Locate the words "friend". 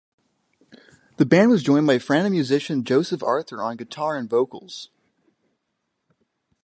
1.99-2.25